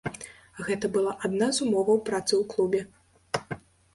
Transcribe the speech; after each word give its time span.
Гэта 0.67 0.89
была 0.95 1.11
адна 1.27 1.49
з 1.57 1.61
умоваў 1.65 2.01
працы 2.09 2.33
ў 2.39 2.49
клубе. 2.53 2.81